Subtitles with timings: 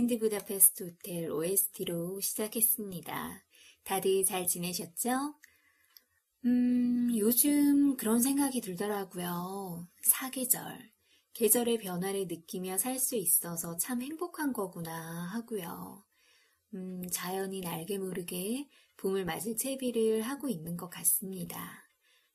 [0.00, 3.44] 그랜드 부다페스트 호텔 OST로 시작했습니다.
[3.84, 5.34] 다들 잘 지내셨죠?
[6.46, 9.86] 음, 요즘 그런 생각이 들더라고요.
[10.02, 10.90] 사계절.
[11.34, 16.02] 계절의 변화를 느끼며 살 수 있어서 참 행복한 거구나 하고요.
[16.72, 21.86] 음, 자연이 날개 모르게 봄을 맞을 채비를 하고 있는 것 같습니다.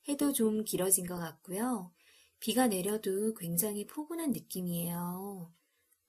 [0.07, 1.91] 해도 좀 길어진 것 같고요.
[2.39, 5.51] 비가 내려도 굉장히 포근한 느낌이에요.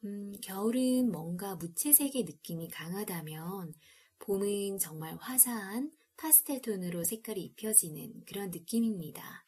[0.06, 3.74] 음, 겨울은 뭔가 무채색의 느낌이 강하다면
[4.20, 9.44] 봄은 정말 화사한 파스텔 톤으로 색깔이 입혀지는 그런 느낌입니다.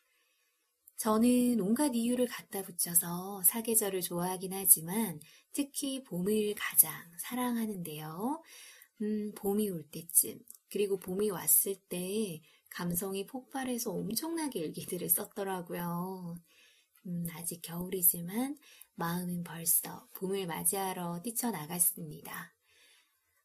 [0.96, 5.20] 저는 온갖 이유를 갖다 붙여서 사계절을 좋아하긴 하지만
[5.52, 8.42] 특히 봄을 가장 사랑하는데요.
[9.02, 10.40] 음, 봄이 올 때쯤,
[10.70, 16.34] 그리고 봄이 왔을 때 감성이 폭발해서 엄청나게 일기들을 썼더라고요.
[17.06, 18.58] 음, 아직 겨울이지만
[18.98, 22.53] 마음은 벌써 봄을 맞이하러 뛰쳐나갔습니다.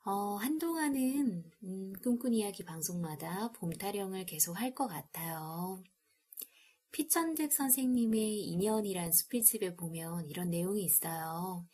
[0.06, 5.84] 어, 한동안은 음, 꿈꾼 이야기 방송마다 봄 타령을 계속 할 것 같아요.
[6.92, 11.68] 피천득 선생님의 인연이란 수필집에 보면 이런 내용이 있어요.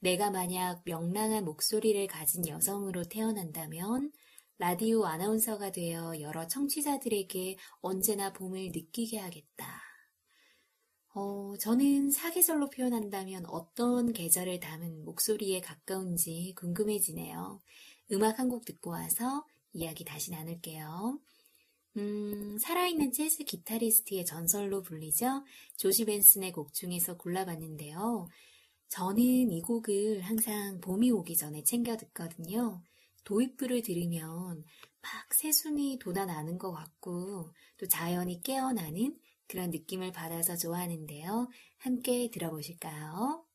[0.00, 4.10] 내가 만약 명랑한 목소리를 가진 여성으로 태어난다면
[4.58, 9.87] 라디오 아나운서가 되어 여러 청취자들에게 언제나 봄을 느끼게 하겠다.
[11.14, 17.60] 어, 저는 사계절로 표현한다면 어떤 계절을 담은 목소리에 가까운지 궁금해지네요.
[18.12, 21.20] 음악 한 곡 듣고 와서 이야기 다시 나눌게요.
[21.98, 25.44] 음, 살아있는 재즈 기타리스트의 전설로 불리죠.
[25.76, 28.28] 조시 벤슨의 곡 중에서 골라봤는데요.
[28.88, 29.18] 저는
[29.52, 32.82] 이 곡을 항상 봄이 오기 전에 챙겨 듣거든요.
[33.24, 34.64] 도입부를 들으면
[35.02, 39.18] 막 새순이 돋아나는 것 같고 또 자연이 깨어나는
[39.48, 41.48] 그런 느낌을 받아서 좋아하는데요.
[41.78, 43.47] 함께 들어보실까요?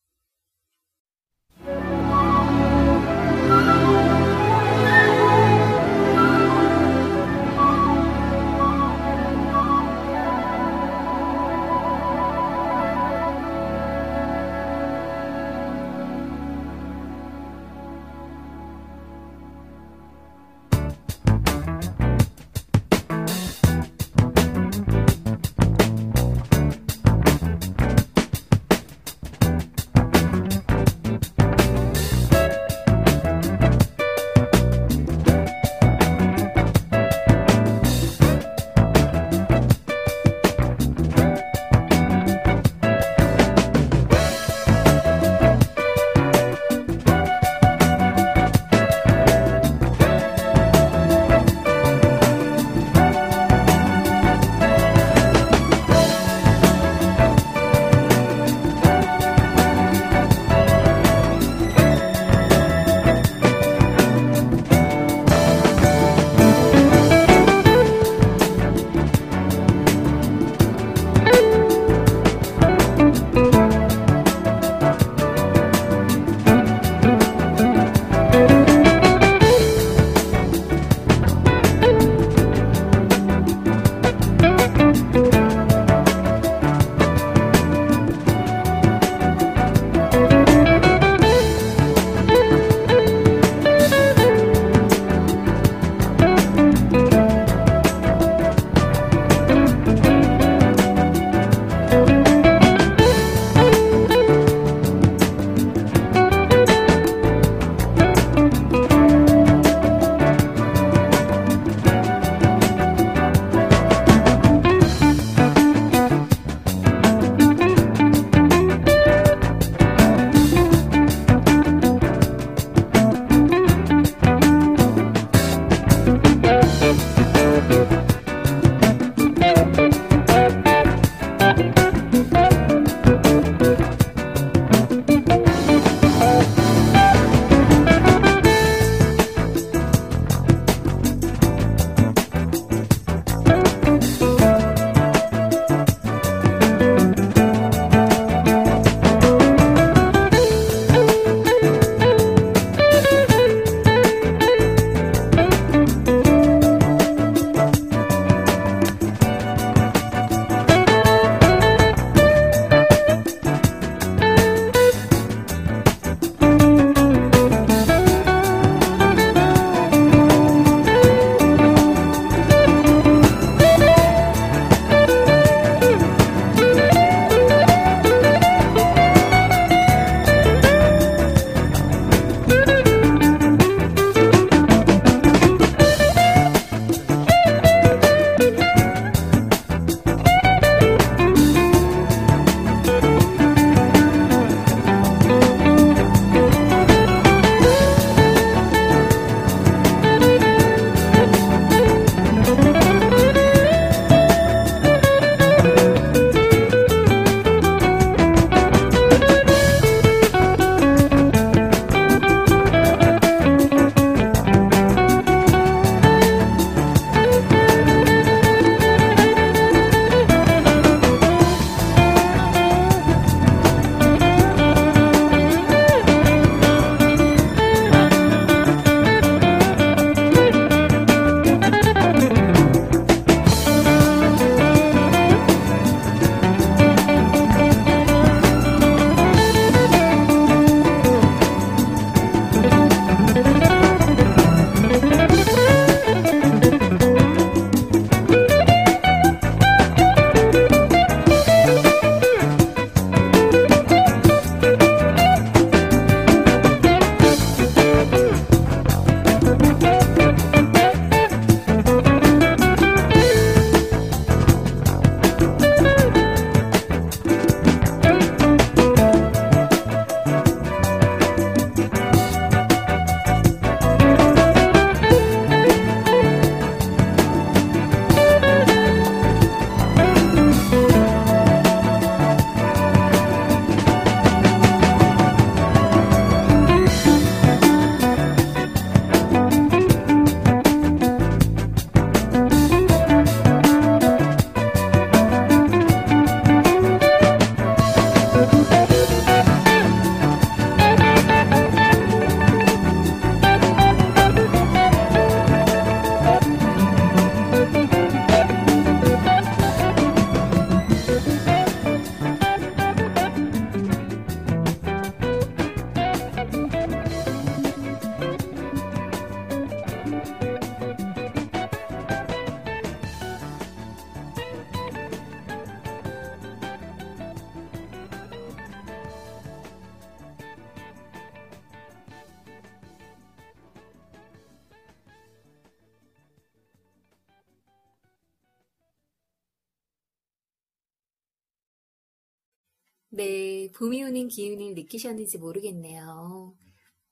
[343.76, 346.56] 봄이 오는 기운을 느끼셨는지 모르겠네요.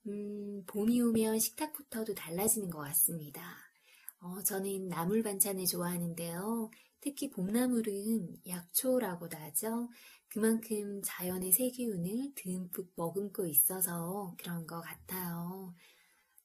[0.08, 3.58] 음, 봄이 오면 식탁부터도 달라지는 것 같습니다.
[4.20, 6.70] 어, 저는 나물 반찬을 좋아하는데요.
[7.00, 9.90] 특히 봄나물은 약초라고도 하죠.
[10.28, 15.74] 그만큼 자연의 세기운을 듬뿍 머금고 있어서 그런 것 같아요.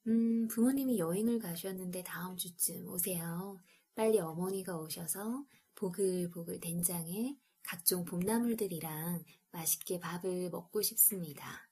[0.06, 3.58] 음, 부모님이 여행을 가셨는데 다음 주쯤 오세요.
[3.94, 5.44] 빨리 어머니가 오셔서
[5.75, 11.68] 보글보글 된장에 각종 봄나물들이랑 맛있게 밥을 먹고 싶습니다.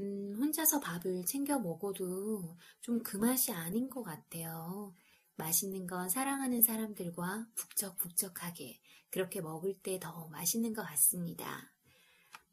[0.00, 4.94] 음, 혼자서 밥을 챙겨 먹어도 좀 그 맛이 아닌 것 같아요.
[5.36, 11.72] 맛있는 건 사랑하는 사람들과 북적북적하게 그렇게 먹을 때 더 맛있는 것 같습니다.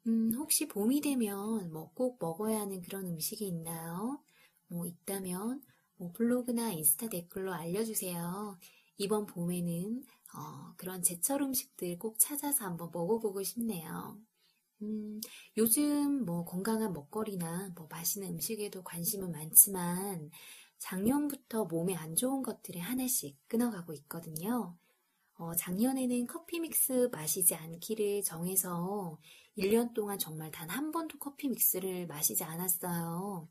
[0.06, 4.22] 음, 혹시 봄이 되면 뭐 꼭 먹어야 하는 그런 음식이 있나요?
[4.68, 5.62] 뭐 있다면
[5.96, 8.58] 뭐 블로그나 인스타 댓글로 알려주세요.
[8.98, 10.02] 이번 봄에는
[10.34, 14.18] 어, 그런 제철 음식들 꼭 찾아서 한번 먹어보고 싶네요.
[14.82, 15.20] 음,
[15.58, 20.30] 요즘 뭐 건강한 먹거리나 뭐 맛있는 음식에도 관심은 많지만
[20.78, 24.76] 작년부터 몸에 안 좋은 것들을 하나씩 끊어가고 있거든요.
[25.38, 29.18] 어, 작년에는 커피 믹스 마시지 않기를 정해서
[29.56, 33.48] 1년 동안 정말 단 한 번도 커피 믹스를 마시지 않았어요.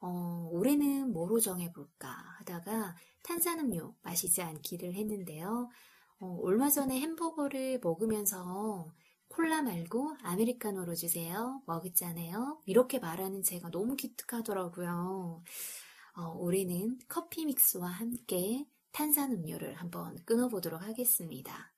[0.00, 2.08] 어, 올해는 뭐로 정해볼까
[2.38, 5.68] 하다가 탄산음료 마시지 않기를 했는데요.
[6.18, 8.90] 어, 얼마 전에 햄버거를 먹으면서
[9.28, 11.62] 콜라 말고 아메리카노로 주세요.
[11.66, 12.62] 먹었잖아요.
[12.64, 15.42] 이렇게 말하는 제가 너무 기특하더라고요.
[16.16, 21.72] 어, 올해는 커피 믹스와 함께 탄산음료를 한번 끊어보도록 하겠습니다.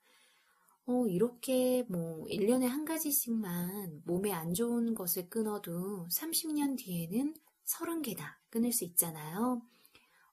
[0.87, 7.35] 어, 이렇게 뭐 1년에 한 가지씩만 몸에 안 좋은 것을 끊어도 30년 뒤에는
[7.67, 9.63] 30개나 끊을 수 있잖아요.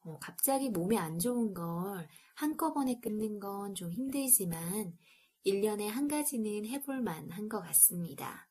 [0.05, 4.97] 어, 갑자기 몸에 안 좋은 걸 한꺼번에 끊는 건 좀 힘들지만
[5.45, 8.47] 1년에 한 가지는 해볼 만 한 것 같습니다.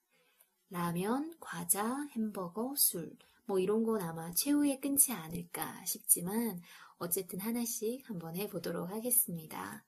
[0.71, 6.61] 라면, 과자, 햄버거, 술, 뭐 이런 건 아마 최후에 끊지 않을까 싶지만
[6.99, 9.85] 어쨌든 하나씩 한번 해보도록 하겠습니다.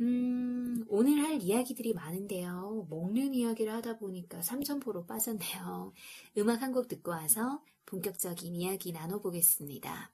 [0.00, 2.86] 음, 오늘 할 이야기들이 많은데요.
[2.90, 5.92] 먹는 이야기를 하다 보니까 삼천포로 빠졌네요.
[6.38, 10.12] 음악 한 곡 듣고 와서 본격적인 이야기 나눠보겠습니다.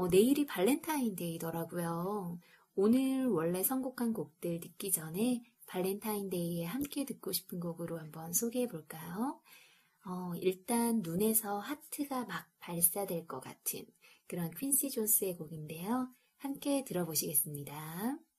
[0.00, 2.40] 어, 내일이 발렌타인데이더라고요.
[2.74, 9.38] 오늘 원래 선곡한 곡들 듣기 전에 발렌타인데이에 함께 듣고 싶은 곡으로 한번 소개해 볼까요?
[10.06, 13.84] 어, 일단 눈에서 하트가 막 발사될 것 같은
[14.26, 16.08] 그런 퀸시 존스의 곡인데요.
[16.38, 18.29] 함께 들어보시겠습니다.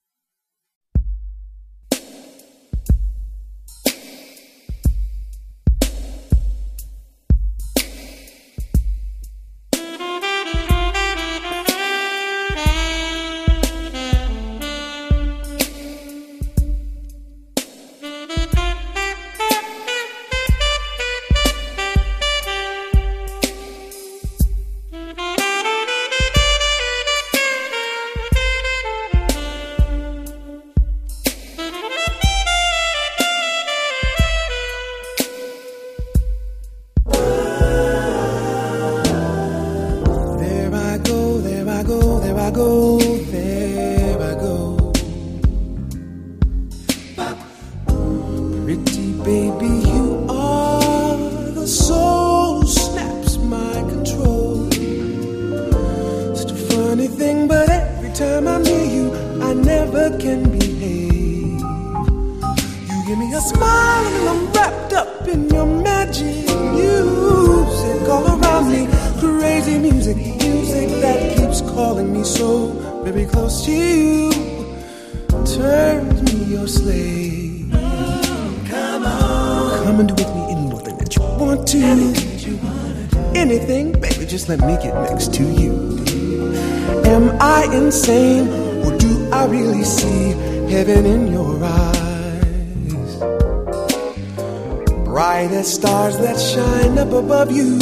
[97.52, 97.78] You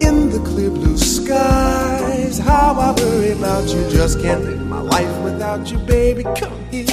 [0.00, 2.38] in the clear blue skies.
[2.38, 6.22] How I worry about you, just can't live my life without you, baby.
[6.22, 6.86] Come here,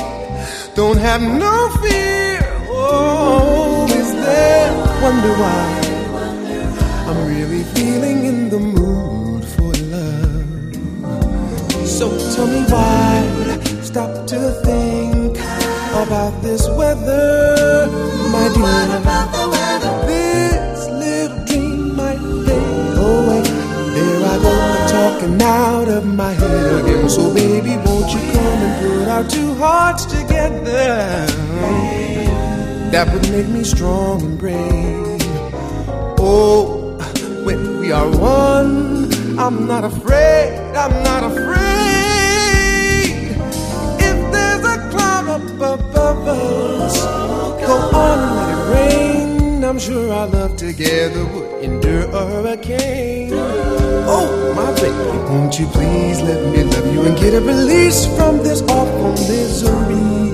[0.76, 2.40] don't have no fear.
[2.70, 4.72] Oh, is there?
[5.02, 5.82] Wonder why
[7.08, 11.88] I'm really feeling in the mood for love.
[11.88, 15.38] So tell me why stop to think
[16.04, 17.88] about this weather,
[18.32, 19.53] my dear.
[25.42, 27.10] Out of my head again.
[27.10, 31.28] So baby, won't you come and put our two hearts together?
[32.94, 35.20] that would make me strong and brave.
[36.20, 36.96] Oh,
[37.44, 41.56] when we are one, I'm not afraid, I'm not afraid.
[43.98, 45.42] If there's a cloud up
[45.80, 47.02] above us,
[47.66, 49.23] go on and let it rain.
[49.74, 53.32] I'm sure our love together would endure a hurricane.
[53.34, 58.38] Oh, my baby, won't you please let me love you and get a release from
[58.44, 60.33] this awful misery?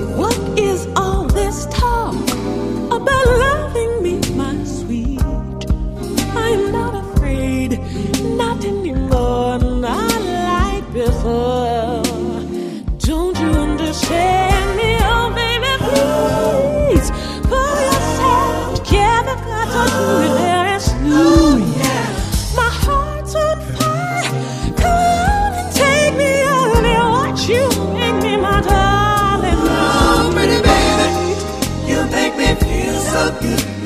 [33.12, 33.79] sabia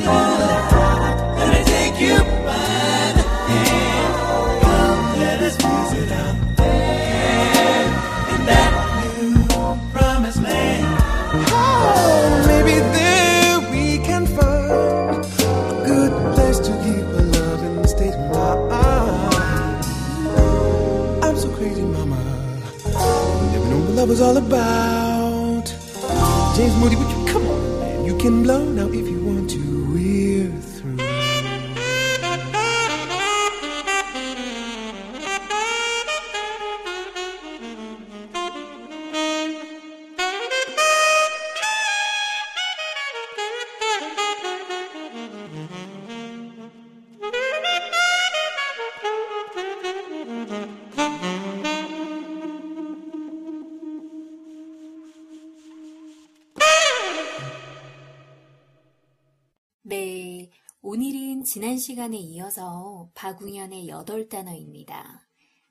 [60.87, 65.27] 오늘은 지난 시간에 이어서 박웅현의 여덟 단어입니다.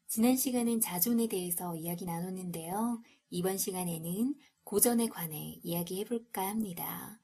[0.08, 3.00] 지난 시간은 자존에 대해서 이야기 나눴는데요.
[3.30, 7.20] 이번 시간에는 고전에 관해 이야기해 볼까 합니다.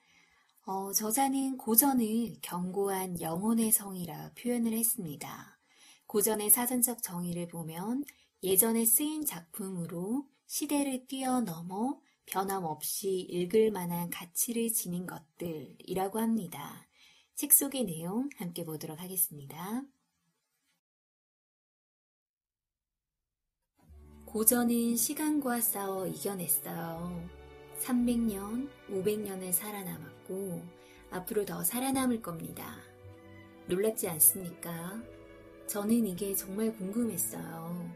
[0.68, 5.58] 어, 저자는 고전을 견고한 영혼의 성이라 표현을 했습니다.
[6.06, 8.04] 고전의 사전적 정의를 보면
[8.44, 16.86] 예전에 쓰인 작품으로 시대를 뛰어넘어 변함없이 읽을 만한 가치를 지닌 것들이라고 합니다.
[17.40, 19.82] 책 속의 내용 함께 보도록 하겠습니다.
[24.26, 27.30] 고전은 시간과 싸워 이겨냈어요.
[27.80, 30.62] 300년, 500년을 살아남았고,
[31.12, 32.76] 앞으로 더 살아남을 겁니다.
[33.70, 35.02] 놀랍지 않습니까?
[35.66, 37.90] 저는 이게 정말 궁금했어요.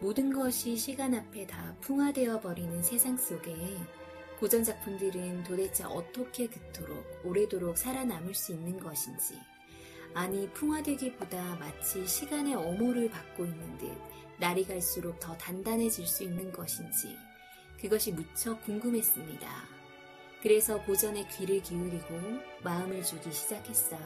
[0.00, 3.54] 모든 것이 시간 앞에 다 풍화되어 버리는 세상 속에
[4.40, 9.34] 고전 작품들은 도대체 어떻게 그토록 오래도록 살아남을 수 있는 것인지,
[10.14, 13.92] 아니 풍화되기보다 마치 시간의 어모를 받고 있는 듯
[14.38, 17.18] 날이 갈수록 더 단단해질 수 있는 것인지,
[17.78, 19.46] 그것이 무척 궁금했습니다.
[20.42, 22.08] 그래서 고전에 귀를 기울이고
[22.64, 24.00] 마음을 주기 시작했어요.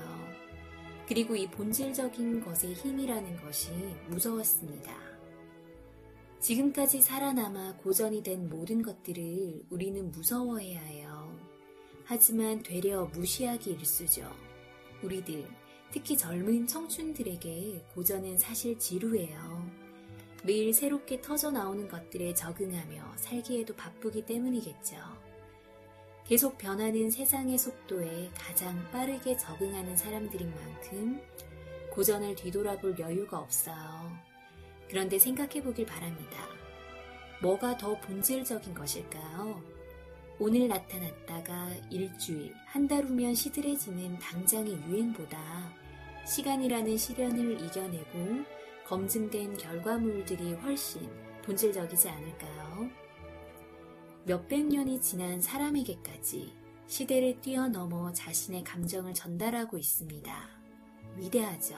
[1.07, 3.71] 그리고 이 본질적인 것의 힘이라는 것이
[4.09, 5.14] 무서웠습니다.
[6.45, 11.35] 지금까지 살아남아 고전이 된 모든 것들을 우리는 무서워해야 해요.
[12.05, 14.31] 하지만 되려 무시하기 일쑤죠.
[15.03, 15.49] 우리들,
[15.91, 19.71] 특히 젊은 청춘들에게 고전은 사실 지루해요.
[20.45, 24.97] 매일 새롭게 터져 나오는 것들에 적응하며 살기에도 바쁘기 때문이겠죠.
[26.27, 31.23] 계속 변하는 세상의 속도에 가장 빠르게 적응하는 사람들인 만큼
[31.91, 34.34] 고전을 뒤돌아볼 여유가 없어요.
[34.95, 36.39] 그런데 생각해 보길 바랍니다.
[37.43, 39.61] 뭐가 더 본질적인 것일까요?
[40.39, 45.75] 오늘 나타났다가 일주일, 한 달 후면 시들해지는 당장의 유행보다
[46.25, 48.45] 시간이라는 시련을 이겨내고
[48.87, 51.11] 검증된 결과물들이 훨씬
[51.43, 52.89] 본질적이지 않을까요?
[54.27, 56.55] 몇백 년이 지난 사람에게까지
[56.87, 60.49] 시대를 뛰어넘어 자신의 감정을 전달하고 있습니다.
[61.17, 61.75] 위대하죠.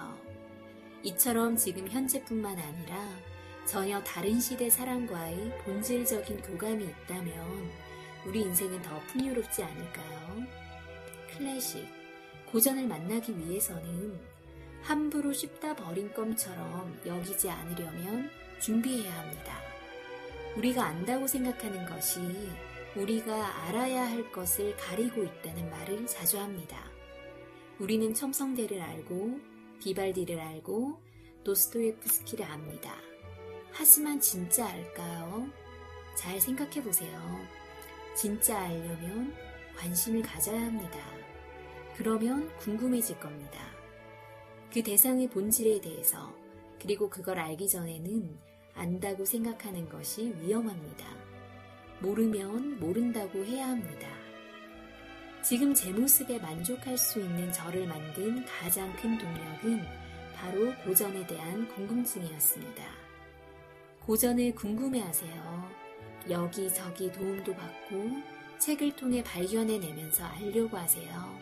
[1.07, 3.09] 이처럼 지금 현재뿐만 아니라
[3.64, 7.71] 전혀 다른 시대 사람과의 본질적인 교감이 있다면
[8.27, 10.42] 우리 인생은 더 풍요롭지 않을까요?
[11.31, 11.87] 클래식,
[12.51, 14.19] 고전을 만나기 위해서는
[14.83, 19.61] 함부로 쉽다 버린 껌처럼 여기지 않으려면 준비해야 합니다.
[20.57, 22.19] 우리가 안다고 생각하는 것이
[22.97, 26.90] 우리가 알아야 할 것을 가리고 있다는 말을 자주 합니다.
[27.79, 31.00] 우리는 첨성대를 알고 비발디를 알고
[31.44, 32.94] 도스토예프스키를 압니다.
[33.72, 35.48] 하지만 진짜 알까요?
[36.16, 37.20] 잘 생각해 보세요.
[38.16, 39.34] 진짜 알려면
[39.76, 40.98] 관심을 가져야 합니다.
[41.96, 43.60] 그러면 궁금해질 겁니다.
[44.72, 46.34] 그 대상의 본질에 대해서
[46.80, 48.38] 그리고 그걸 알기 전에는
[48.74, 51.06] 안다고 생각하는 것이 위험합니다.
[52.00, 54.08] 모르면 모른다고 해야 합니다.
[55.48, 59.87] 지금 제 모습에 만족할 수 있는 저를 만든 가장 큰 동력은
[60.35, 62.85] 바로 고전에 대한 궁금증이었습니다.
[64.00, 65.70] 고전을 궁금해하세요.
[66.28, 68.11] 여기저기 도움도 받고
[68.59, 71.38] 책을 통해 발견해내면서 알려고 하세요.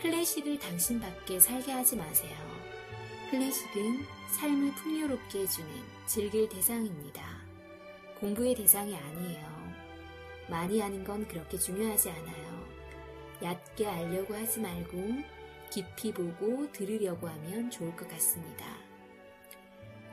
[0.00, 2.36] 클래식을 당신밖에 살게 하지 마세요.
[3.32, 4.06] 클래식은
[4.38, 5.68] 삶을 풍요롭게 해주는
[6.06, 7.20] 즐길 대상입니다.
[8.20, 9.44] 공부의 대상이 아니에요.
[10.48, 12.41] 많이 아는 건 그렇게 중요하지 않아요.
[13.42, 14.96] 얕게 알려고 하지 말고
[15.70, 18.66] 깊이 보고 들으려고 하면 좋을 것 같습니다.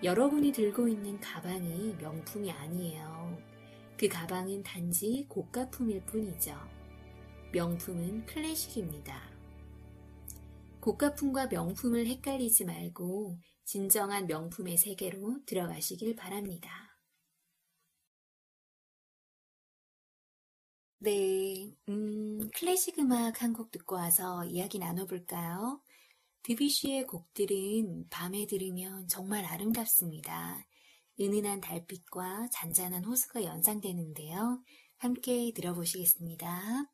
[0.01, 3.37] 여러분이 들고 있는 가방이 명품이 아니에요.
[3.97, 6.55] 그 가방은 단지 고가품일 뿐이죠.
[7.51, 9.21] 명품은 클래식입니다.
[10.79, 16.88] 고가품과 명품을 헷갈리지 말고 진정한 명품의 세계로 들어가시길 바랍니다.
[21.01, 25.81] 네, 음, 클래식 음악 한 곡 듣고 와서 이야기 나눠볼까요?
[26.43, 30.65] 드비쉬의 곡들은 밤에 들으면 정말 아름답습니다.
[31.19, 34.61] 은은한 달빛과 잔잔한 호수가 연상되는데요.
[34.97, 36.89] 함께 들어보시겠습니다.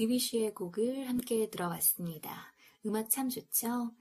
[0.00, 2.54] 네, 드비쉬의 곡을 함께 들어봤습니다.
[2.86, 3.92] 음악 참 좋죠?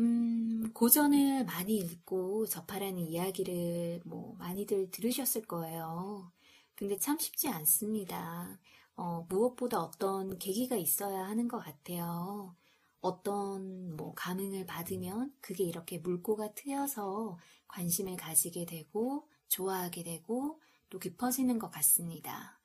[0.00, 6.32] 음, 고전을 많이 읽고 접하라는 이야기를 뭐 많이들 들으셨을 거예요.
[6.74, 8.58] 근데 참 쉽지 않습니다.
[8.96, 12.56] 어, 무엇보다 어떤 계기가 있어야 하는 것 같아요.
[13.00, 21.60] 어떤 뭐 감흥을 받으면 그게 이렇게 물꼬가 트여서 관심을 가지게 되고 좋아하게 되고 또 깊어지는
[21.60, 22.59] 것 같습니다.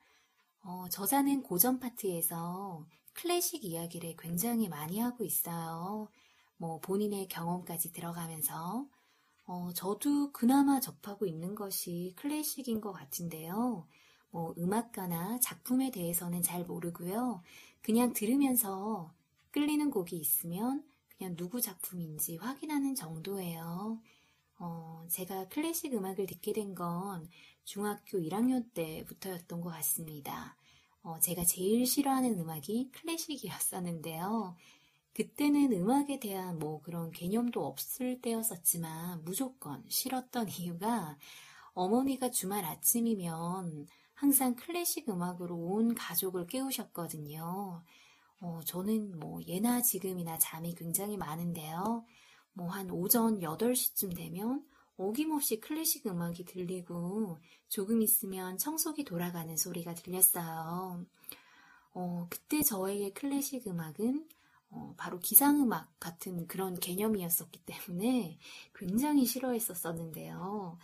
[0.65, 6.09] 어, 저자는 고전 파트에서 클래식 이야기를 굉장히 많이 하고 있어요.
[6.57, 8.85] 뭐 본인의 경험까지 들어가면서
[9.45, 13.87] 어, 저도 그나마 접하고 있는 것이 클래식인 것 같은데요.
[14.31, 17.43] 뭐 음악가나 작품에 대해서는 잘 모르고요.
[17.81, 19.13] 그냥 들으면서
[19.51, 20.83] 끌리는 곡이 있으면
[21.17, 24.01] 그냥 누구 작품인지 확인하는 정도예요.
[24.59, 27.29] 어, 제가 클래식 음악을 듣게 된 건
[27.65, 30.55] 중학교 1학년 때부터였던 것 같습니다.
[31.03, 34.55] 어, 제가 제일 싫어하는 음악이 클래식이었었는데요.
[35.13, 41.17] 그때는 음악에 대한 뭐 그런 개념도 없을 때였었지만 무조건 싫었던 이유가
[41.73, 47.83] 어머니가 주말 아침이면 항상 클래식 음악으로 온 가족을 깨우셨거든요.
[48.41, 52.05] 어, 저는 뭐 예나 지금이나 잠이 굉장히 많은데요.
[52.53, 54.65] 뭐 한 오전 8시쯤 되면
[54.97, 61.05] 어김없이 클래식 음악이 들리고 조금 있으면 청소기 돌아가는 소리가 들렸어요.
[61.93, 64.27] 어, 그때 저에게 클래식 음악은
[64.71, 68.37] 어, 바로 기상음악 같은 그런 개념이었었기 때문에
[68.73, 70.77] 굉장히 싫어했었었는데요.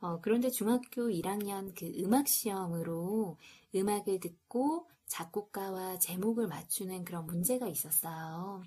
[0.00, 3.36] 어, 그런데 중학교 1학년 그 음악 시험으로
[3.74, 8.62] 음악을 듣고 작곡가와 제목을 맞추는 그런 문제가 있었어요.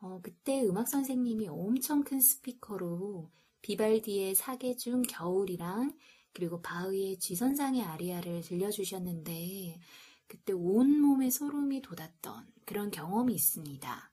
[0.00, 3.30] 어, 그때 음악 선생님이 엄청 큰 스피커로
[3.62, 5.96] 비발디의 사계 중 겨울이랑
[6.32, 9.80] 그리고 바흐의 쥐선상의 아리아를 들려주셨는데
[10.26, 14.12] 그때 온몸에 소름이 돋았던 그런 경험이 있습니다.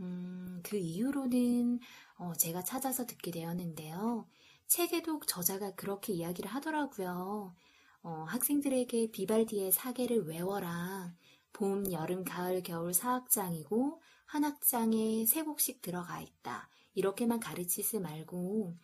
[0.00, 1.78] 음, 그 이후로는
[2.18, 4.28] 어, 제가 찾아서 듣게 되었는데요.
[4.66, 7.54] 책에도 저자가 그렇게 이야기를 하더라고요.
[8.02, 11.14] 어, 학생들에게 비발디의 사계를 외워라.
[11.52, 16.68] 봄, 여름, 가을, 겨울 사학장이고 한 학장에 세 곡씩 들어가 있다.
[16.94, 18.76] 이렇게만 가르치지 말고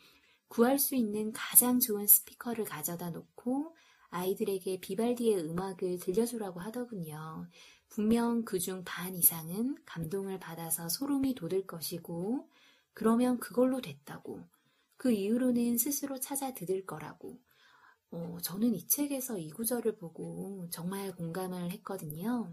[0.48, 3.76] 구할 수 있는 가장 좋은 스피커를 가져다 놓고
[4.10, 7.48] 아이들에게 비발디의 음악을 들려주라고 하더군요.
[7.88, 12.48] 분명 그 중 반 이상은 감동을 받아서 소름이 돋을 것이고,
[12.94, 14.40] 그러면 그걸로 됐다고.
[14.96, 17.40] 그 이후로는 스스로 찾아 들을 거라고.
[18.12, 22.52] 어, 저는 이 책에서 이 구절을 보고 정말 공감을 했거든요.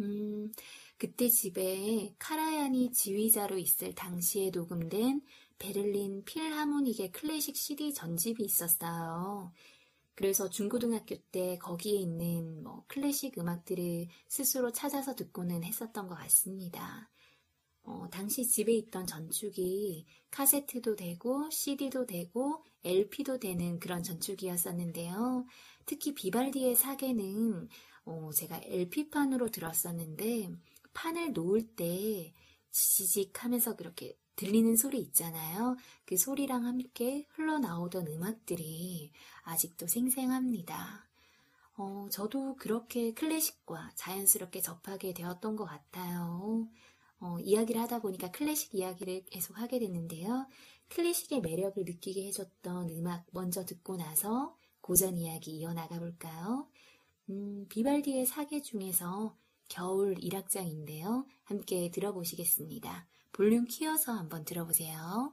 [0.00, 0.50] 음,
[0.96, 5.22] 그때 집에 카라얀이 지휘자로 있을 당시에 녹음된
[5.58, 9.52] 베를린 필하모닉의 클래식 CD 전집이 있었어요.
[10.14, 17.10] 그래서 중고등학교 때 거기에 있는 뭐 클래식 음악들을 스스로 찾아서 듣고는 했었던 것 같습니다.
[17.82, 25.46] 어, 당시 집에 있던 전축이 카세트도 되고 CD도 되고 LP도 되는 그런 전축이었었는데요.
[25.84, 27.68] 특히 비발디의 사계는
[28.06, 30.50] 어, 제가 LP판으로 들었었는데
[30.94, 32.32] 판을 놓을 때
[32.70, 35.76] 지지직 하면서 그렇게 들리는 소리 있잖아요.
[36.06, 41.06] 그 소리랑 함께 흘러나오던 음악들이 아직도 생생합니다.
[41.76, 46.68] 어, 저도 그렇게 클래식과 자연스럽게 접하게 되었던 것 같아요.
[47.20, 50.46] 어, 이야기를 하다 보니까 클래식 이야기를 계속 하게 됐는데요.
[50.88, 56.68] 클래식의 매력을 느끼게 해줬던 음악 먼저 듣고 나서 고전 이야기 이어나가 볼까요?
[57.30, 59.36] 음, 비발디의 사계 중에서
[59.68, 61.24] 겨울 1악장인데요.
[61.44, 63.06] 함께 들어보시겠습니다.
[63.32, 65.32] 볼륨 키워서 한번 들어보세요.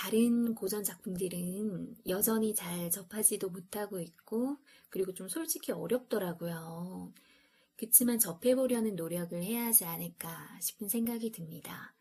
[0.00, 4.56] 다른 고전 작품들은 여전히 잘 접하지도 못하고 있고,
[4.88, 7.12] 그리고 좀 솔직히 어렵더라고요.
[7.76, 11.94] 그치만 접해보려는 노력을 해야 하지 않을까 싶은 생각이 듭니다.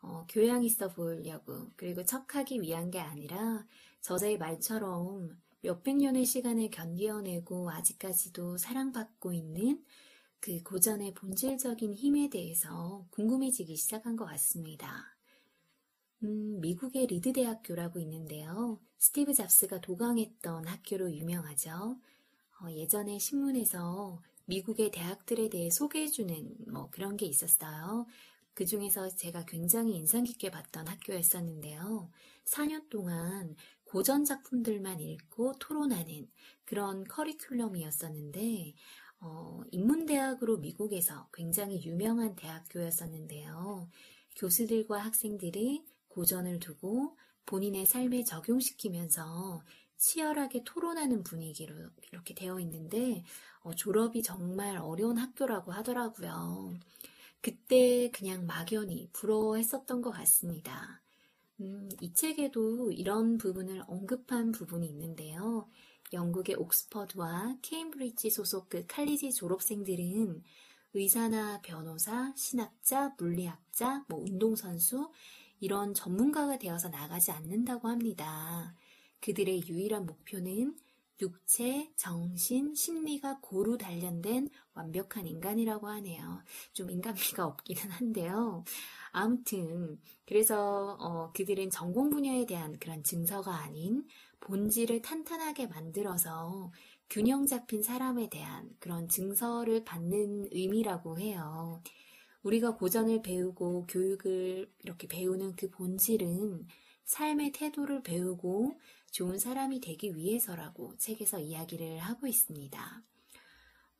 [0.00, 3.66] 어, 교양 있어 보이려고, 그리고 척하기 위한 게 아니라,
[4.00, 9.84] 저자의 말처럼 몇백 년의 시간을 견디어내고 아직까지도 사랑받고 있는
[10.38, 15.19] 그 고전의 본질적인 힘에 대해서 궁금해지기 시작한 것 같습니다.
[16.22, 18.78] 음, 미국의 리드 대학교라고 있는데요.
[18.98, 21.98] 스티브 잡스가 도강했던 학교로 유명하죠.
[22.60, 28.06] 어, 예전에 신문에서 미국의 대학들에 대해 소개해주는 뭐 그런 게 있었어요.
[28.52, 32.10] 그 중에서 제가 굉장히 인상 깊게 봤던 학교였었는데요.
[32.44, 36.28] 4년 동안 고전 작품들만 읽고 토론하는
[36.66, 38.74] 그런 커리큘럼이었었는데,
[39.20, 43.88] 어, 인문대학으로 미국에서 굉장히 유명한 대학교였었는데요.
[44.36, 49.64] 교수들과 학생들이 고전을 두고 본인의 삶에 적용시키면서
[49.96, 51.74] 치열하게 토론하는 분위기로
[52.12, 53.24] 이렇게 되어 있는데
[53.62, 56.78] 어, 졸업이 정말 어려운 학교라고 하더라고요.
[57.42, 61.02] 그때 그냥 막연히 부러워했었던 것 같습니다.
[61.60, 65.68] 음, 이 책에도 이런 부분을 언급한 부분이 있는데요.
[66.12, 70.42] 영국의 옥스퍼드와 케임브리지 소속 그 칼리지 졸업생들은
[70.92, 75.10] 의사나 변호사, 신학자, 물리학자, 뭐 운동선수
[75.60, 78.74] 이런 전문가가 되어서 나가지 않는다고 합니다.
[79.20, 80.76] 그들의 유일한 목표는
[81.20, 86.42] 육체, 정신, 심리가 고루 단련된 완벽한 인간이라고 하네요.
[86.72, 88.64] 좀 인간미가 없기는 한데요.
[89.12, 94.06] 아무튼 그래서 어, 그들은 전공 분야에 대한 그런 증서가 아닌
[94.40, 96.72] 본질을 탄탄하게 만들어서
[97.10, 101.82] 균형 잡힌 사람에 대한 그런 증서를 받는 의미라고 해요.
[102.42, 106.66] 우리가 고전을 배우고 교육을 이렇게 배우는 그 본질은
[107.04, 108.78] 삶의 태도를 배우고
[109.10, 113.02] 좋은 사람이 되기 위해서라고 책에서 이야기를 하고 있습니다.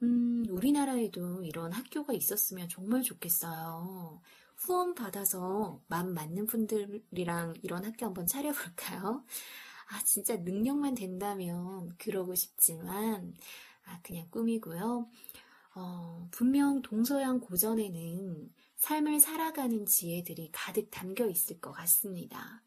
[0.03, 4.23] 음, 우리나라에도 이런 학교가 있었으면 정말 좋겠어요.
[4.57, 9.25] 후원 받아서 마음 맞는 분들이랑 이런 학교 한번 차려볼까요?
[9.89, 13.35] 아, 진짜 능력만 된다면 그러고 싶지만,
[13.85, 15.09] 아, 그냥 꿈이고요.
[15.81, 22.63] 어, 분명 동서양 고전에는 삶을 살아가는 지혜들이 가득 담겨 있을 것 같습니다.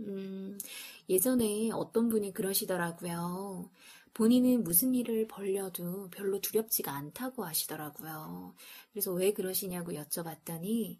[0.00, 0.58] 음,
[1.08, 3.70] 예전에 어떤 분이 그러시더라고요.
[4.14, 8.54] 본인은 무슨 일을 벌려도 별로 두렵지가 않다고 하시더라고요.
[8.92, 10.98] 그래서 왜 그러시냐고 여쭤봤더니,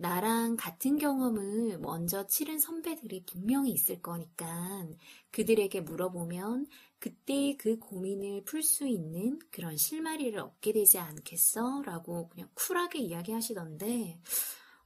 [0.00, 4.86] 나랑 같은 경험을 먼저 치른 선배들이 분명히 있을 거니까
[5.30, 6.66] 그들에게 물어보면
[6.98, 11.82] 그때의 그 고민을 풀 수 있는 그런 실마리를 얻게 되지 않겠어?
[11.84, 14.20] 라고 그냥 쿨하게 이야기하시던데,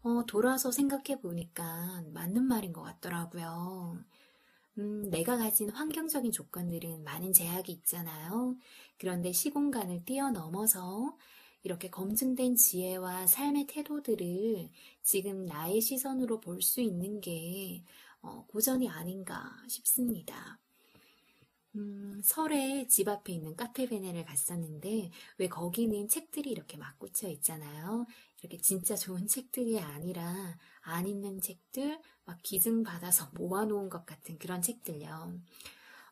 [0.02, 3.98] 어, 돌아서 생각해 보니까 맞는 말인 것 같더라고요.
[4.78, 8.56] 음, 내가 가진 환경적인 조건들은 많은 제약이 있잖아요.
[8.98, 11.16] 그런데 시공간을 뛰어넘어서
[11.64, 14.70] 이렇게 검증된 지혜와 삶의 태도들을
[15.02, 17.82] 지금 나의 시선으로 볼 수 있는 게
[18.22, 20.58] 어, 고전이 아닌가 싶습니다.
[21.76, 28.06] 음, 설에 집 앞에 있는 카페베네를 갔었는데 왜 거기는 책들이 이렇게 막 꽂혀 있잖아요.
[28.40, 34.62] 이렇게 진짜 좋은 책들이 아니라 안 읽는 책들 막 기증 받아서 모아놓은 것 같은 그런
[34.62, 35.38] 책들요.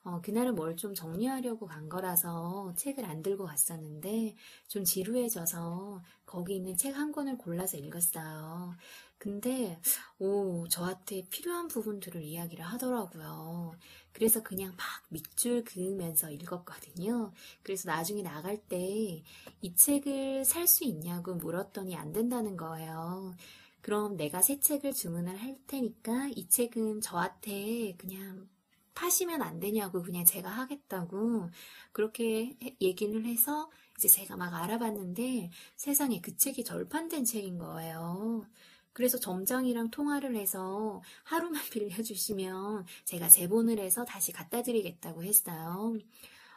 [0.04, 4.34] 어, 그날은 뭘 좀 정리하려고 간 거라서 책을 안 들고 갔었는데
[4.68, 8.74] 좀 지루해져서 거기 있는 책 한 권을 골라서 읽었어요.
[9.18, 9.80] 근데
[10.18, 13.76] 오 저한테 필요한 부분들을 이야기를 하더라고요.
[14.12, 17.32] 그래서 그냥 막 밑줄 그으면서 읽었거든요.
[17.62, 19.22] 그래서 나중에 나갈 때
[19.62, 23.34] 이 책을 살 수 있냐고 물었더니 안 된다는 거예요.
[23.80, 28.48] 그럼 내가 새 책을 주문을 할 테니까 이 책은 저한테 그냥
[28.94, 31.48] 파시면 안 되냐고 그냥 제가 하겠다고
[31.92, 38.46] 그렇게 얘기를 해서 이제 제가 막 알아봤는데 세상에 그 책이 절판된 책인 거예요.
[38.92, 45.94] 그래서 점장이랑 통화를 해서 하루만 빌려주시면 제가 재본을 해서 다시 갖다 드리겠다고 했어요.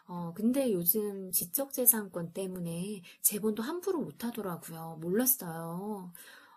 [0.08, 4.98] 어, 근데 요즘 지적재산권 때문에 재본도 함부로 못 하더라고요.
[5.02, 6.12] 몰랐어요.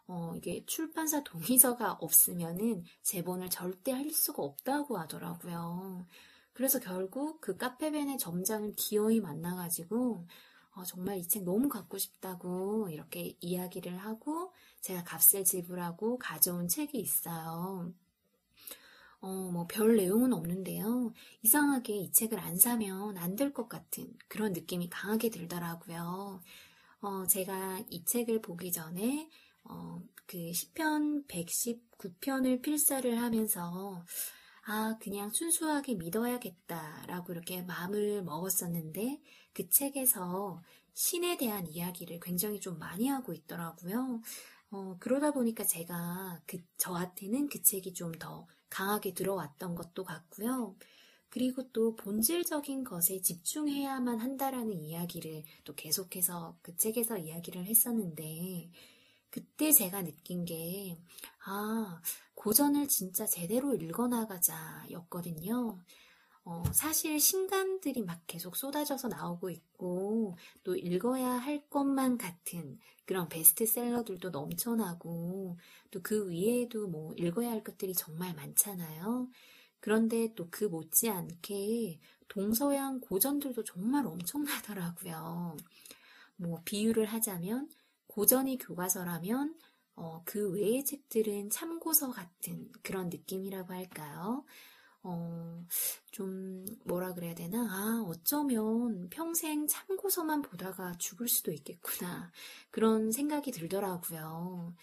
[0.08, 6.06] 어, 이게 출판사 동의서가 없으면은 재본을 절대 할 수가 없다고 하더라고요.
[6.52, 10.26] 그래서 결국 그 카페벤의 점장을 기어이 만나가지고
[10.74, 16.98] 어, 정말 이 책 너무 갖고 싶다고 이렇게 이야기를 하고 제가 값을 지불하고 가져온 책이
[16.98, 17.92] 있어요.
[19.20, 21.12] 어, 뭐, 별 내용은 없는데요.
[21.42, 26.40] 이상하게 이 책을 안 사면 안 될 것 같은 그런 느낌이 강하게 들더라고요.
[27.00, 29.28] 어, 제가 이 책을 보기 전에
[29.68, 34.04] 어, 그 시편 119편을 필사를 하면서
[34.66, 39.20] 아, 그냥 순수하게 믿어야겠다라고 이렇게 마음을 먹었었는데
[39.52, 40.62] 그 책에서
[40.92, 44.20] 신에 대한 이야기를 굉장히 좀 많이 하고 있더라고요.
[44.70, 50.76] 어, 그러다 보니까 제가 그, 저한테는 그 책이 좀 더 강하게 들어왔던 것도 같고요.
[51.30, 58.70] 그리고 또 본질적인 것에 집중해야만 한다라는 이야기를 또 계속해서 그 책에서 이야기를 했었는데,
[59.30, 60.98] 그때 제가 느낀 게,
[61.44, 62.00] 아,
[62.34, 65.78] 고전을 진짜 제대로 읽어나가자 였거든요.
[66.44, 74.30] 어, 사실 신간들이 막 계속 쏟아져서 나오고 있고, 또 읽어야 할 것만 같은 그런 베스트셀러들도
[74.30, 75.58] 넘쳐나고,
[75.90, 79.28] 또 그 위에도 뭐 읽어야 할 것들이 정말 많잖아요.
[79.80, 85.56] 그런데 또 그 못지않게 동서양 고전들도 정말 엄청나더라고요.
[86.36, 87.68] 뭐 비유를 하자면
[88.18, 89.54] 고전이 교과서라면
[89.94, 94.44] 어, 그 외의 책들은 참고서 같은 그런 느낌이라고 할까요?
[95.04, 95.64] 어,
[96.10, 97.60] 좀, 뭐라 그래야 되나?
[97.70, 102.32] 아, 어쩌면 평생 참고서만 보다가 죽을 수도 있겠구나.
[102.72, 104.74] 그런 생각이 들더라고요.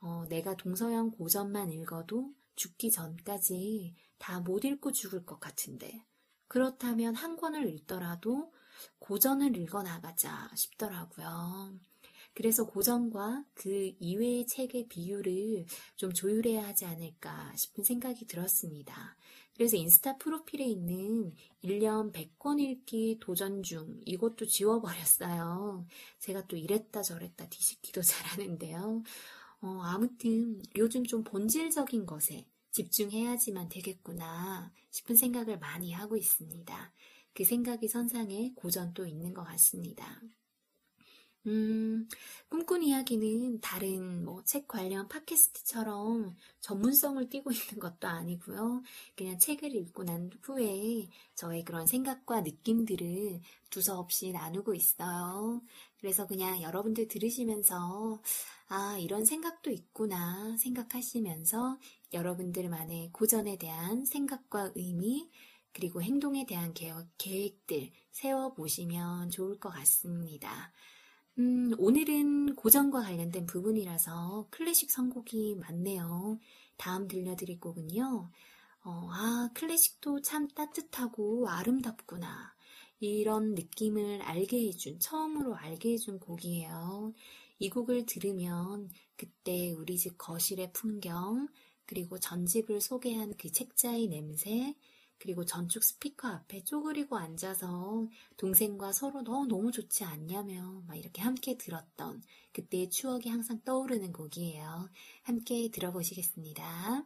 [0.00, 6.04] 어, 내가 동서양 고전만 읽어도 죽기 전까지 다 못 읽고 죽을 것 같은데.
[6.48, 8.52] 그렇다면 한 권을 읽더라도
[8.98, 11.78] 고전을 읽어 나가자 싶더라고요.
[12.40, 15.66] 그래서 고전과 그 이외의 책의 비율을
[15.96, 19.14] 좀 조율해야 하지 않을까 싶은 생각이 들었습니다.
[19.54, 25.84] 그래서 인스타 프로필에 있는 1년 100권 읽기 도전 중 이것도 지워버렸어요.
[26.18, 29.02] 제가 또 이랬다 저랬다 뒤집기도 잘하는데요.
[29.60, 36.92] 어, 아무튼 요즘 좀 본질적인 것에 집중해야지만 되겠구나 싶은 생각을 많이 하고 있습니다.
[37.34, 40.22] 그 생각이 선상에 고전도 있는 것 같습니다.
[41.46, 42.06] 음,
[42.50, 48.82] 꿈꾼 이야기는 다른 뭐 책 관련 팟캐스트처럼 전문성을 띠고 있는 것도 아니고요.
[49.16, 55.62] 그냥 책을 읽고 난 후에 저의 그런 생각과 느낌들을 두서없이 나누고 있어요.
[55.98, 58.20] 그래서 그냥 여러분들 들으시면서
[58.68, 61.78] 아, 이런 생각도 있구나 생각하시면서
[62.12, 65.30] 여러분들만의 고전에 대한 생각과 의미
[65.72, 66.74] 그리고 행동에 대한
[67.18, 70.72] 계획들 세워보시면 좋을 것 같습니다.
[71.40, 76.38] 음, 오늘은 고전과 관련된 부분이라서 클래식 선곡이 많네요.
[76.76, 78.30] 다음 들려드릴 곡은요.
[78.84, 82.54] 어, 아, 클래식도 참 따뜻하고 아름답구나.
[82.98, 87.14] 이런 느낌을 알게 해준, 처음으로 알게 해준 곡이에요.
[87.58, 91.48] 이 곡을 들으면 그때 우리 집 거실의 풍경,
[91.86, 94.74] 그리고 전집을 소개한 그 책자의 냄새,
[95.20, 98.08] 그리고 전축 스피커 앞에 쪼그리고 앉아서
[98.38, 104.88] 동생과 서로 너 너무 좋지 않냐며 막 이렇게 함께 들었던 그때의 추억이 항상 떠오르는 곡이에요.
[105.22, 107.04] 함께 들어보시겠습니다.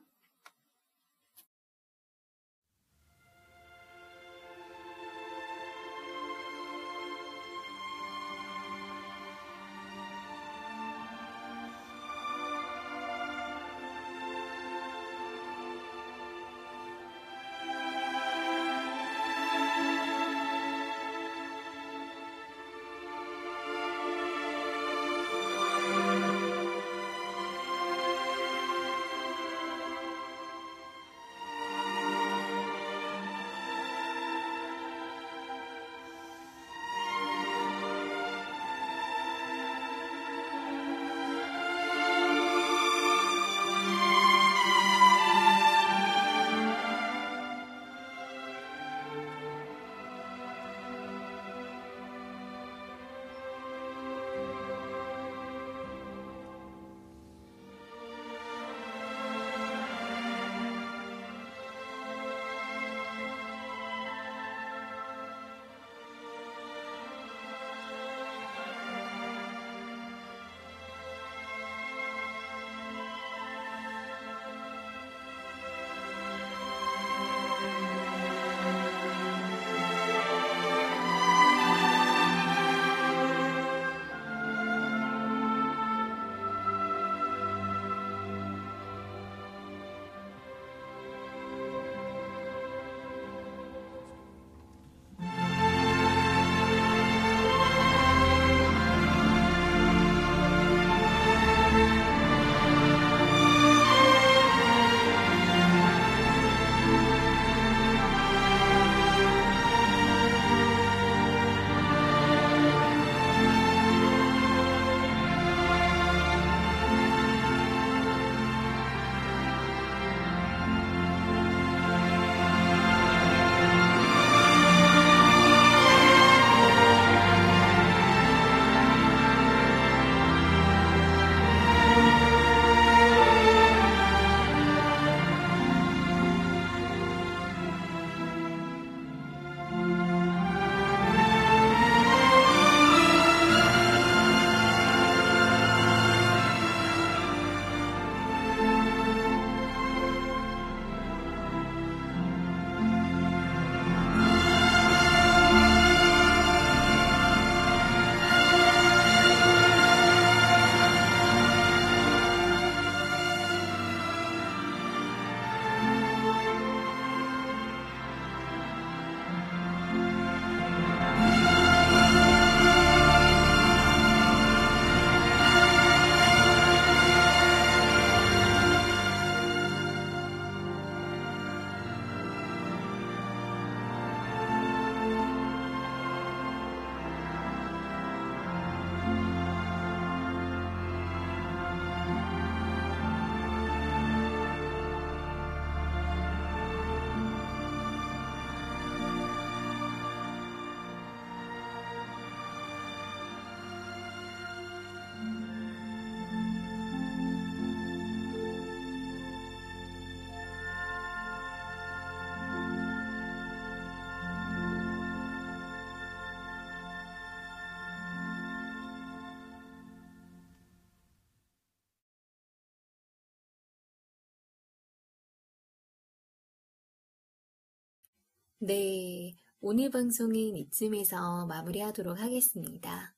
[228.59, 233.15] 네, 오늘 방송은 이쯤에서 마무리하도록 하겠습니다.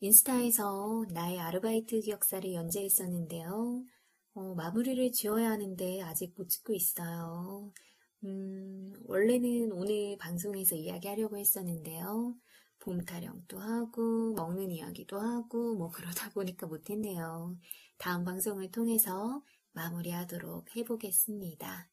[0.00, 3.84] 인스타에서 나의 아르바이트 기억사를 연재했었는데요.
[4.34, 7.72] 어, 마무리를 지어야 하는데 아직 못 짓고 있어요.
[8.24, 12.36] 음, 원래는 오늘 방송에서 이야기하려고 했었는데요.
[12.78, 17.58] 봄 타령도 하고, 먹는 이야기도 하고, 뭐 그러다 보니까 못했네요.
[17.98, 21.90] 다음 방송을 통해서 마무리하도록 해보겠습니다.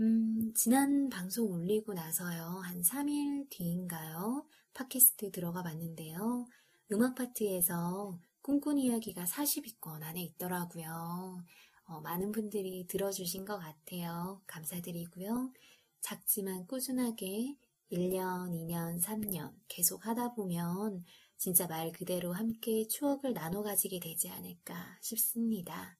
[0.00, 4.46] 음, 지난 방송 올리고 나서요, 한 3일 뒤인가요?
[4.72, 6.46] 팟캐스트 들어가 봤는데요.
[6.90, 11.44] 음악 파트에서 꿈꾼 이야기가 40위권 안에 있더라고요.
[11.84, 14.40] 어, 많은 분들이 들어주신 것 같아요.
[14.46, 15.52] 감사드리고요.
[16.00, 17.58] 작지만 꾸준하게
[17.92, 21.04] 1년, 2년, 3년 계속 하다 보면
[21.36, 25.99] 진짜 말 그대로 함께 추억을 나눠 가지게 되지 않을까 싶습니다.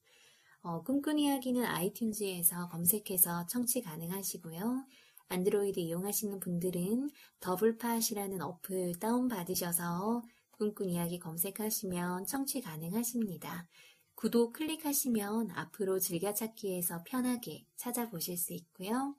[0.63, 4.85] 어, 꿈꾼 이야기는 아이튠즈에서 검색해서 청취 가능하시고요.
[5.27, 7.09] 안드로이드 이용하시는 분들은
[7.39, 13.67] 더블팟이라는 어플 다운받으셔서 꿈꾼 이야기 검색하시면 청취 가능하십니다.
[14.13, 19.15] 구독 클릭하시면 앞으로 즐겨찾기에서 편하게 찾아보실 수 있고요.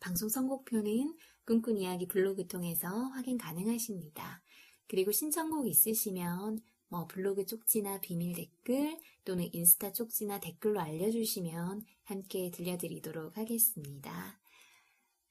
[0.00, 1.16] 방송 선곡표는
[1.46, 4.42] 꿈꾼 이야기 블로그 통해서 확인 가능하십니다.
[4.86, 6.60] 그리고 신청곡 있으시면
[6.94, 14.38] 뭐 블로그 쪽지나 비밀 댓글 또는 인스타 쪽지나 댓글로 알려주시면 함께 들려드리도록 하겠습니다.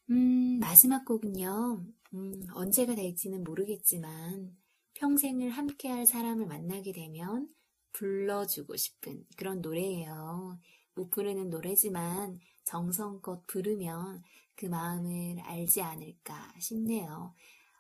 [0.10, 1.86] 음, 마지막 곡은요,
[2.16, 4.58] 음, 언제가 될지는 모르겠지만
[4.96, 7.48] 평생을 함께할 사람을 만나게 되면
[7.94, 10.60] 불러주고 싶은 그런 노래예요.
[10.96, 14.22] 못 부르는 노래지만 정성껏 부르면
[14.56, 17.34] 그 마음을 알지 않을까 싶네요.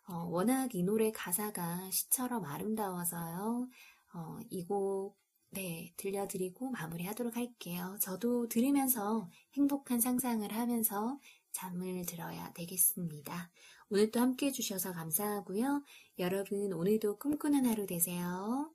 [0.07, 3.69] 어, 워낙 이 노래 가사가 시처럼 아름다워서요.
[4.13, 5.17] 어, 이곡
[5.51, 7.95] 네, 들려드리고 마무리하도록 할게요.
[8.01, 11.19] 저도 들으면서 행복한 상상을 하면서
[11.51, 13.51] 잠을 들어야 되겠습니다.
[13.89, 15.83] 오늘도 함께 해주셔서 감사하고요.
[16.17, 18.72] 여러분, 오늘도 꿈꾸는 하루 되세요.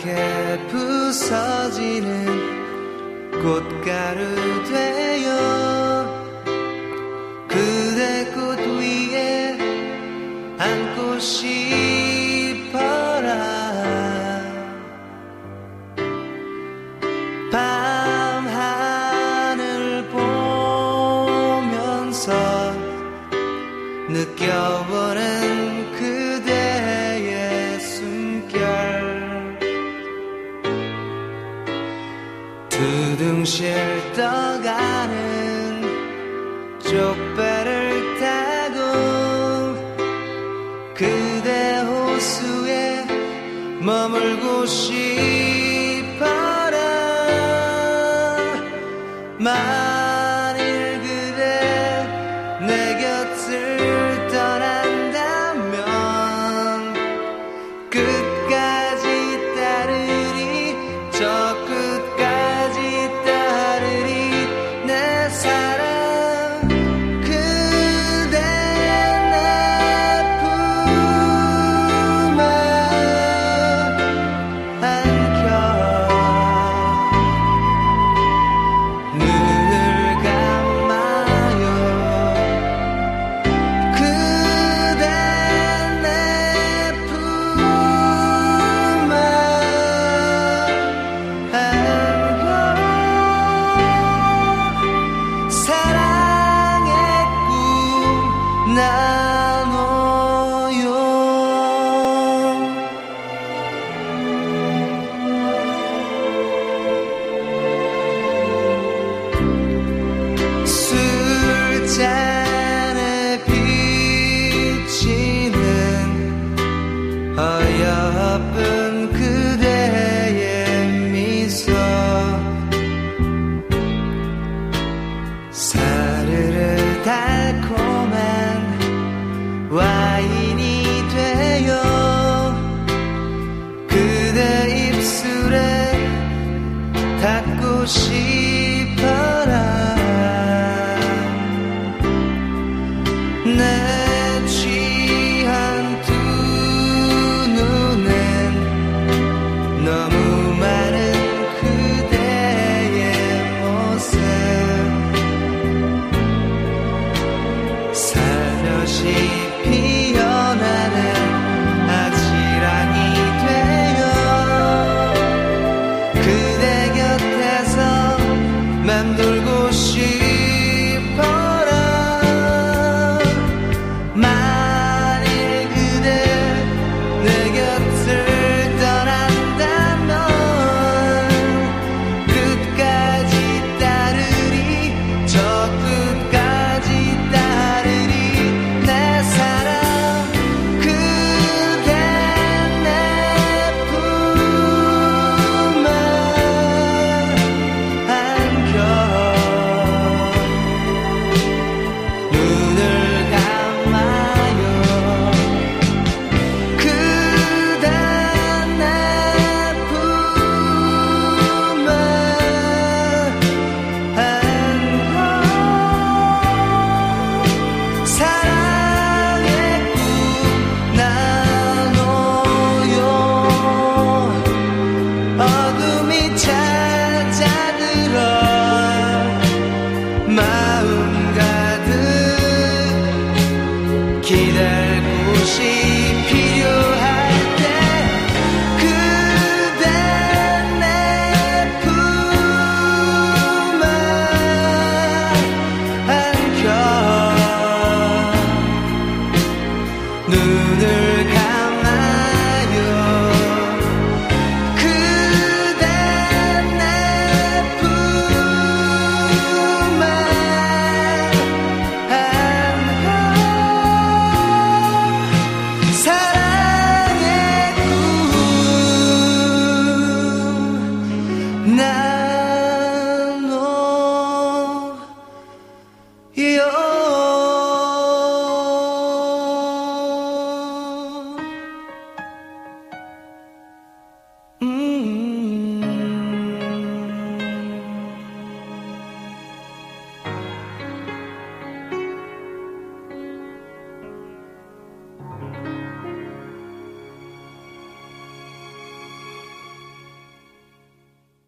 [0.00, 2.26] 하얗게 부서지는
[3.42, 5.28] 꽃가루 되어
[7.48, 9.56] 그대 꽃 위에
[10.58, 12.50] 앉고 싶어라.
[17.52, 21.52] 밤 하늘 보면서
[24.08, 24.84] 느껴